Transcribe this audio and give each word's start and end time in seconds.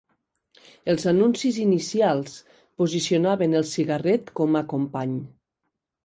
Els 0.91 1.03
anuncis 1.09 1.57
inicials 1.65 2.37
posicionaven 2.81 3.53
el 3.59 3.67
cigarret 3.73 4.33
com 4.41 4.57
a 4.61 4.63
company. 4.73 5.13